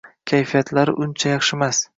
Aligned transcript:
Kayfiyatlari 0.31 0.97
uncha 1.05 1.31
yaxshimas. 1.37 1.87